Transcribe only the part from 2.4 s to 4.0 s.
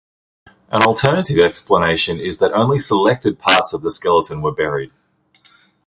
only selected parts of the